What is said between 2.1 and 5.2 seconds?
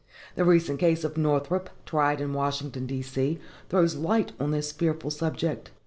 in Washington, D. C., throws light on this fearful